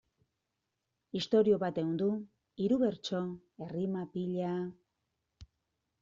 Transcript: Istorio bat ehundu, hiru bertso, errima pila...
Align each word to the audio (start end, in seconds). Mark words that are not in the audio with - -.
Istorio 1.17 1.59
bat 1.63 1.75
ehundu, 1.81 2.07
hiru 2.63 2.79
bertso, 2.83 3.19
errima 3.65 4.01
pila... 4.15 4.55